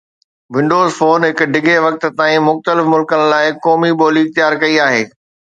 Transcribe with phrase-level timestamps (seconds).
[0.55, 5.03] windows phone هڪ ڊگهي وقت تائين مختلف ملڪن لاء قومي ٻولي اختيار ڪئي آهي